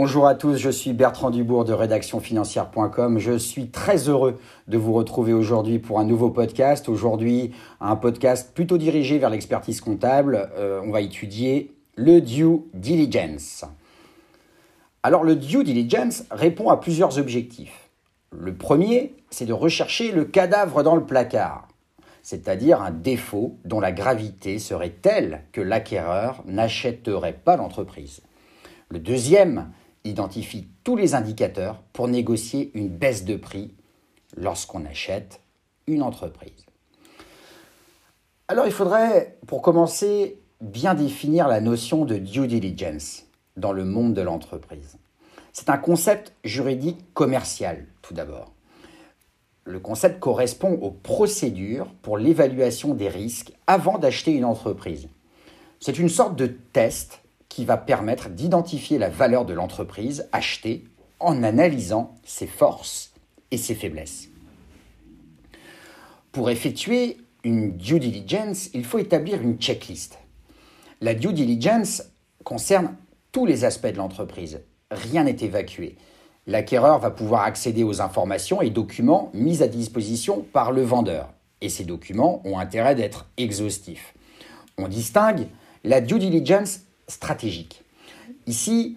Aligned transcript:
Bonjour 0.00 0.28
à 0.28 0.36
tous, 0.36 0.58
je 0.58 0.70
suis 0.70 0.92
Bertrand 0.92 1.30
Dubourg 1.30 1.64
de 1.64 1.72
rédactionfinancière.com. 1.72 3.18
Je 3.18 3.36
suis 3.36 3.66
très 3.70 4.08
heureux 4.08 4.38
de 4.68 4.78
vous 4.78 4.92
retrouver 4.92 5.32
aujourd'hui 5.32 5.80
pour 5.80 5.98
un 5.98 6.04
nouveau 6.04 6.30
podcast. 6.30 6.88
Aujourd'hui, 6.88 7.50
un 7.80 7.96
podcast 7.96 8.54
plutôt 8.54 8.78
dirigé 8.78 9.18
vers 9.18 9.28
l'expertise 9.28 9.80
comptable. 9.80 10.50
Euh, 10.56 10.80
on 10.84 10.92
va 10.92 11.00
étudier 11.00 11.74
le 11.96 12.20
due 12.20 12.60
diligence. 12.74 13.64
Alors 15.02 15.24
le 15.24 15.34
due 15.34 15.64
diligence 15.64 16.22
répond 16.30 16.70
à 16.70 16.76
plusieurs 16.76 17.18
objectifs. 17.18 17.88
Le 18.30 18.54
premier, 18.54 19.16
c'est 19.30 19.46
de 19.46 19.52
rechercher 19.52 20.12
le 20.12 20.24
cadavre 20.24 20.84
dans 20.84 20.94
le 20.94 21.06
placard, 21.06 21.66
c'est-à-dire 22.22 22.82
un 22.82 22.92
défaut 22.92 23.56
dont 23.64 23.80
la 23.80 23.90
gravité 23.90 24.60
serait 24.60 24.94
telle 25.02 25.42
que 25.50 25.60
l'acquéreur 25.60 26.44
n'achèterait 26.46 27.40
pas 27.44 27.56
l'entreprise. 27.56 28.20
Le 28.90 29.00
deuxième 29.00 29.72
identifie 30.08 30.68
tous 30.84 30.96
les 30.96 31.14
indicateurs 31.14 31.82
pour 31.92 32.08
négocier 32.08 32.70
une 32.74 32.88
baisse 32.88 33.24
de 33.24 33.36
prix 33.36 33.74
lorsqu'on 34.36 34.84
achète 34.84 35.40
une 35.86 36.02
entreprise. 36.02 36.66
Alors 38.48 38.66
il 38.66 38.72
faudrait, 38.72 39.38
pour 39.46 39.62
commencer, 39.62 40.40
bien 40.60 40.94
définir 40.94 41.48
la 41.48 41.60
notion 41.60 42.04
de 42.04 42.16
due 42.16 42.46
diligence 42.46 43.24
dans 43.56 43.72
le 43.72 43.84
monde 43.84 44.14
de 44.14 44.22
l'entreprise. 44.22 44.98
C'est 45.52 45.70
un 45.70 45.76
concept 45.76 46.32
juridique 46.44 47.12
commercial, 47.14 47.86
tout 48.02 48.14
d'abord. 48.14 48.52
Le 49.64 49.80
concept 49.80 50.18
correspond 50.18 50.78
aux 50.80 50.90
procédures 50.90 51.92
pour 52.00 52.16
l'évaluation 52.16 52.94
des 52.94 53.08
risques 53.08 53.52
avant 53.66 53.98
d'acheter 53.98 54.32
une 54.32 54.44
entreprise. 54.44 55.08
C'est 55.80 55.98
une 55.98 56.08
sorte 56.08 56.36
de 56.36 56.46
test 56.46 57.20
qui 57.58 57.64
va 57.64 57.76
permettre 57.76 58.28
d'identifier 58.28 58.98
la 58.98 59.08
valeur 59.08 59.44
de 59.44 59.52
l'entreprise 59.52 60.28
achetée 60.30 60.84
en 61.18 61.42
analysant 61.42 62.14
ses 62.22 62.46
forces 62.46 63.12
et 63.50 63.56
ses 63.56 63.74
faiblesses. 63.74 64.28
Pour 66.30 66.50
effectuer 66.50 67.16
une 67.42 67.76
due 67.76 67.98
diligence, 67.98 68.70
il 68.74 68.84
faut 68.84 69.00
établir 69.00 69.42
une 69.42 69.58
checklist. 69.58 70.20
La 71.00 71.14
due 71.14 71.32
diligence 71.32 72.04
concerne 72.44 72.94
tous 73.32 73.44
les 73.44 73.64
aspects 73.64 73.88
de 73.88 73.96
l'entreprise. 73.96 74.60
Rien 74.92 75.24
n'est 75.24 75.42
évacué. 75.42 75.96
L'acquéreur 76.46 77.00
va 77.00 77.10
pouvoir 77.10 77.42
accéder 77.42 77.82
aux 77.82 78.00
informations 78.00 78.62
et 78.62 78.70
documents 78.70 79.32
mis 79.34 79.64
à 79.64 79.66
disposition 79.66 80.46
par 80.52 80.70
le 80.70 80.82
vendeur. 80.82 81.32
Et 81.60 81.70
ces 81.70 81.82
documents 81.82 82.40
ont 82.44 82.60
intérêt 82.60 82.94
d'être 82.94 83.26
exhaustifs. 83.36 84.14
On 84.76 84.86
distingue 84.86 85.48
la 85.82 86.00
due 86.00 86.20
diligence 86.20 86.82
stratégique. 87.08 87.82
Ici, 88.46 88.96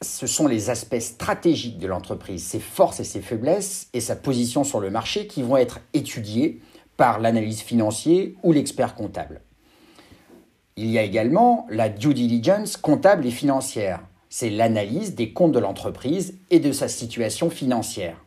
ce 0.00 0.26
sont 0.26 0.46
les 0.46 0.70
aspects 0.70 1.00
stratégiques 1.00 1.78
de 1.78 1.86
l'entreprise, 1.86 2.44
ses 2.44 2.60
forces 2.60 3.00
et 3.00 3.04
ses 3.04 3.20
faiblesses 3.20 3.88
et 3.92 4.00
sa 4.00 4.16
position 4.16 4.64
sur 4.64 4.80
le 4.80 4.90
marché 4.90 5.26
qui 5.26 5.42
vont 5.42 5.56
être 5.56 5.80
étudiés 5.92 6.60
par 6.96 7.20
l'analyse 7.20 7.60
financière 7.60 8.28
ou 8.42 8.52
l'expert 8.52 8.94
comptable. 8.94 9.40
Il 10.76 10.86
y 10.90 10.98
a 10.98 11.02
également 11.02 11.66
la 11.70 11.88
due 11.88 12.14
diligence 12.14 12.76
comptable 12.76 13.26
et 13.26 13.32
financière. 13.32 14.00
C'est 14.28 14.50
l'analyse 14.50 15.14
des 15.14 15.32
comptes 15.32 15.52
de 15.52 15.58
l'entreprise 15.58 16.38
et 16.50 16.60
de 16.60 16.70
sa 16.70 16.86
situation 16.86 17.50
financière. 17.50 18.24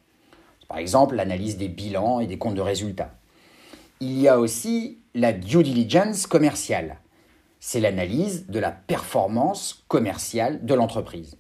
Par 0.68 0.78
exemple, 0.78 1.16
l'analyse 1.16 1.58
des 1.58 1.70
bilans 1.70 2.20
et 2.20 2.28
des 2.28 2.38
comptes 2.38 2.56
de 2.56 2.62
résultats. 2.62 3.14
Il 4.02 4.20
y 4.20 4.28
a 4.28 4.40
aussi 4.40 5.00
la 5.14 5.32
due 5.32 5.64
diligence 5.64 6.28
commerciale 6.28 6.98
c'est 7.62 7.80
l'analyse 7.80 8.48
de 8.50 8.60
la 8.60 8.72
performance 8.72 9.86
commerciale 9.88 10.66
de 10.66 10.74
l'entreprise. 10.74 11.38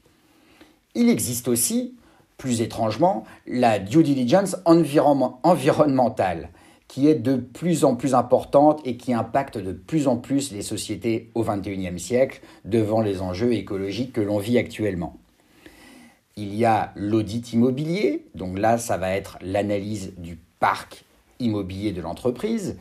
Il 0.95 1.09
existe 1.09 1.49
aussi, 1.49 1.95
plus 2.37 2.61
étrangement, 2.61 3.25
la 3.47 3.79
due 3.79 4.03
diligence 4.03 4.55
environnementale, 4.65 6.49
qui 6.87 7.07
est 7.07 7.15
de 7.15 7.37
plus 7.37 7.83
en 7.85 7.95
plus 7.95 8.13
importante 8.13 8.81
et 8.85 8.97
qui 8.97 9.13
impacte 9.13 9.57
de 9.57 9.71
plus 9.71 10.07
en 10.07 10.17
plus 10.17 10.51
les 10.51 10.61
sociétés 10.61 11.31
au 11.33 11.43
XXIe 11.43 11.99
siècle 11.99 12.41
devant 12.65 13.01
les 13.01 13.21
enjeux 13.21 13.53
écologiques 13.53 14.13
que 14.13 14.21
l'on 14.21 14.37
vit 14.37 14.57
actuellement. 14.57 15.17
Il 16.37 16.53
y 16.53 16.65
a 16.65 16.91
l'audit 16.95 17.53
immobilier, 17.53 18.25
donc 18.35 18.59
là 18.59 18.77
ça 18.77 18.97
va 18.97 19.11
être 19.11 19.39
l'analyse 19.41 20.13
du 20.17 20.37
parc 20.59 21.03
immobilier 21.39 21.93
de 21.93 22.01
l'entreprise. 22.01 22.77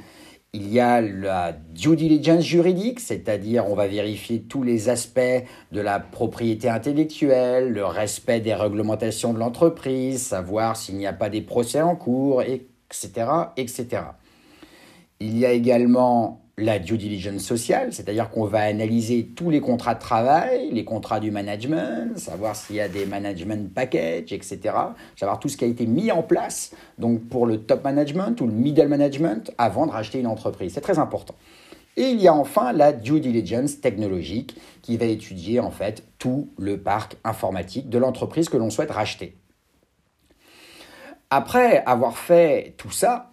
Il 0.53 0.69
y 0.73 0.81
a 0.81 1.01
la 1.01 1.53
due 1.53 1.95
diligence 1.95 2.43
juridique, 2.43 2.99
c'est-à-dire 2.99 3.69
on 3.69 3.77
va 3.77 3.87
vérifier 3.87 4.43
tous 4.43 4.65
les 4.65 4.89
aspects 4.89 5.45
de 5.71 5.81
la 5.81 6.01
propriété 6.01 6.69
intellectuelle, 6.69 7.73
le 7.73 7.85
respect 7.85 8.41
des 8.41 8.55
réglementations 8.55 9.33
de 9.33 9.39
l'entreprise, 9.39 10.21
savoir 10.21 10.77
s'il 10.77 10.97
n'y 10.97 11.07
a 11.07 11.13
pas 11.13 11.31
des 11.31 11.41
procès 11.41 11.81
en 11.81 11.95
cours, 11.95 12.43
etc., 12.43 13.27
etc. 13.57 14.03
Il 15.21 15.39
y 15.39 15.47
a 15.47 15.53
également 15.53 16.40
la 16.57 16.79
due 16.79 16.99
diligence 16.99 17.43
sociale, 17.43 17.93
c'est-à-dire 17.93 18.31
qu'on 18.31 18.45
va 18.45 18.61
analyser 18.61 19.27
tous 19.35 19.51
les 19.51 19.61
contrats 19.61 19.95
de 19.95 20.01
travail, 20.01 20.71
les 20.73 20.85
contrats 20.85 21.21
du 21.21 21.31
management, 21.31 22.19
savoir 22.19 22.55
s'il 22.55 22.77
y 22.77 22.81
a 22.81 22.89
des 22.89 23.07
management 23.07 23.73
packages, 23.73 24.33
etc. 24.33 24.59
Savoir 25.17 25.41
tout 25.41 25.49
ce 25.49 25.57
qui 25.57 25.65
a 25.65 25.69
été 25.69 25.87
mis 25.87 26.13
en 26.13 26.23
place 26.23 26.73
donc 26.99 27.29
pour 27.29 27.47
le 27.47 27.63
top 27.63 27.85
management 27.85 28.41
ou 28.41 28.47
le 28.47 28.53
middle 28.53 28.89
management 28.89 29.53
avant 29.59 29.87
de 29.87 29.93
racheter 29.93 30.21
une 30.21 30.27
entreprise. 30.27 30.75
C'est 30.75 30.81
très 30.81 30.99
important. 30.99 31.35
Et 31.97 32.11
il 32.11 32.21
y 32.21 32.29
a 32.29 32.35
enfin 32.35 32.73
la 32.73 32.93
due 32.93 33.21
diligence 33.21 33.81
technologique 33.81 34.57
qui 34.83 34.97
va 34.97 35.07
étudier 35.07 35.61
en 35.61 35.71
fait 35.71 36.05
tout 36.19 36.51
le 36.59 36.79
parc 36.79 37.17
informatique 37.25 37.89
de 37.89 37.99
l'entreprise 37.99 38.49
que 38.49 38.57
l'on 38.57 38.71
souhaite 38.71 38.91
racheter. 38.91 39.37
Après 41.31 41.85
avoir 41.85 42.17
fait 42.17 42.75
tout 42.77 42.91
ça, 42.91 43.31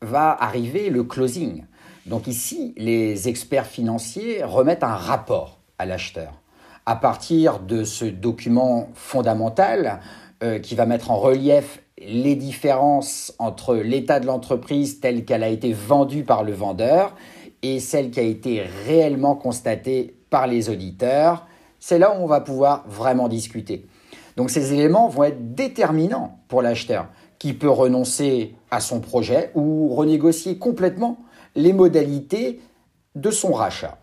va 0.00 0.30
arriver 0.30 0.90
le 0.90 1.04
closing. 1.04 1.64
Donc 2.06 2.28
ici, 2.28 2.72
les 2.76 3.28
experts 3.28 3.66
financiers 3.66 4.44
remettent 4.44 4.84
un 4.84 4.94
rapport 4.94 5.58
à 5.78 5.86
l'acheteur. 5.86 6.40
À 6.86 6.94
partir 6.94 7.58
de 7.58 7.82
ce 7.82 8.04
document 8.04 8.88
fondamental 8.94 10.00
euh, 10.44 10.60
qui 10.60 10.76
va 10.76 10.86
mettre 10.86 11.10
en 11.10 11.18
relief 11.18 11.82
les 11.98 12.36
différences 12.36 13.34
entre 13.38 13.74
l'état 13.74 14.20
de 14.20 14.26
l'entreprise 14.26 15.00
telle 15.00 15.24
qu'elle 15.24 15.42
a 15.42 15.48
été 15.48 15.72
vendue 15.72 16.22
par 16.22 16.44
le 16.44 16.52
vendeur 16.52 17.16
et 17.62 17.80
celle 17.80 18.10
qui 18.10 18.20
a 18.20 18.22
été 18.22 18.62
réellement 18.86 19.34
constatée 19.34 20.14
par 20.30 20.46
les 20.46 20.68
auditeurs, 20.68 21.46
c'est 21.80 21.98
là 21.98 22.14
où 22.16 22.22
on 22.22 22.26
va 22.26 22.40
pouvoir 22.40 22.84
vraiment 22.86 23.28
discuter. 23.28 23.86
Donc 24.36 24.50
ces 24.50 24.74
éléments 24.74 25.08
vont 25.08 25.24
être 25.24 25.54
déterminants 25.54 26.38
pour 26.46 26.62
l'acheteur 26.62 27.08
qui 27.38 27.52
peut 27.52 27.70
renoncer 27.70 28.54
à 28.70 28.80
son 28.80 29.00
projet 29.00 29.50
ou 29.54 29.94
renégocier 29.94 30.58
complètement 30.58 31.18
les 31.56 31.72
modalités 31.72 32.60
de 33.14 33.30
son 33.30 33.52
rachat. 33.52 33.98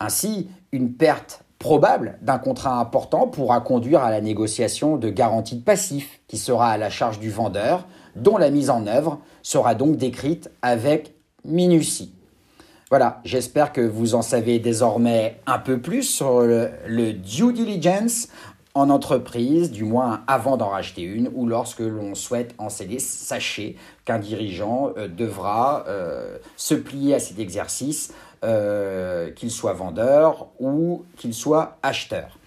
Ainsi, 0.00 0.48
une 0.72 0.94
perte 0.94 1.44
probable 1.58 2.18
d'un 2.22 2.38
contrat 2.38 2.80
important 2.80 3.28
pourra 3.28 3.60
conduire 3.60 4.02
à 4.02 4.10
la 4.10 4.20
négociation 4.20 4.96
de 4.96 5.08
garanties 5.08 5.56
de 5.56 5.62
passif 5.62 6.20
qui 6.26 6.36
sera 6.36 6.70
à 6.70 6.76
la 6.76 6.90
charge 6.90 7.20
du 7.20 7.30
vendeur, 7.30 7.86
dont 8.16 8.36
la 8.36 8.50
mise 8.50 8.68
en 8.68 8.86
œuvre 8.88 9.20
sera 9.42 9.76
donc 9.76 9.96
décrite 9.96 10.50
avec 10.60 11.14
minutie. 11.44 12.12
Voilà, 12.90 13.20
j'espère 13.24 13.72
que 13.72 13.80
vous 13.80 14.14
en 14.14 14.22
savez 14.22 14.58
désormais 14.58 15.40
un 15.46 15.58
peu 15.58 15.80
plus 15.80 16.02
sur 16.02 16.40
le, 16.40 16.70
le 16.86 17.12
due 17.12 17.52
diligence 17.52 18.28
en 18.74 18.88
entreprise, 18.88 19.70
du 19.70 19.84
moins 19.84 20.22
avant 20.26 20.56
d'en 20.56 20.68
racheter 20.68 21.02
une, 21.02 21.30
ou 21.34 21.46
lorsque 21.46 21.80
l'on 21.80 22.14
souhaite 22.14 22.54
en 22.58 22.70
céder, 22.70 22.98
sachez 22.98 23.76
qu'un 24.04 24.18
dirigeant 24.18 24.92
euh, 24.96 25.08
devra 25.08 25.84
euh, 25.88 26.38
se 26.56 26.74
plier 26.74 27.14
à 27.14 27.20
cet 27.20 27.38
exercice, 27.38 28.14
euh, 28.44 29.30
qu'il 29.30 29.50
soit 29.50 29.74
vendeur 29.74 30.48
ou 30.58 31.04
qu'il 31.16 31.34
soit 31.34 31.76
acheteur. 31.82 32.38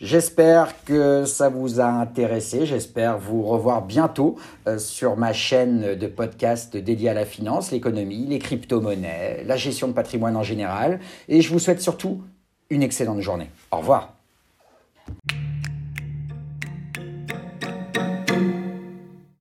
J'espère 0.00 0.84
que 0.84 1.24
ça 1.24 1.48
vous 1.48 1.80
a 1.80 1.86
intéressé. 1.86 2.66
J'espère 2.66 3.16
vous 3.16 3.42
revoir 3.42 3.80
bientôt 3.82 4.36
sur 4.76 5.16
ma 5.16 5.32
chaîne 5.32 5.94
de 5.94 6.06
podcast 6.08 6.76
dédiée 6.76 7.08
à 7.08 7.14
la 7.14 7.24
finance, 7.24 7.70
l'économie, 7.70 8.26
les 8.26 8.40
crypto-monnaies, 8.40 9.44
la 9.46 9.56
gestion 9.56 9.88
de 9.88 9.92
patrimoine 9.92 10.36
en 10.36 10.42
général. 10.42 11.00
Et 11.28 11.40
je 11.40 11.50
vous 11.50 11.60
souhaite 11.60 11.80
surtout 11.80 12.22
une 12.70 12.82
excellente 12.82 13.20
journée. 13.20 13.48
Au 13.70 13.78
revoir. 13.78 14.12